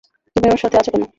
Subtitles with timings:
[0.35, 1.03] তুমি আমার সাথে আছ কেন?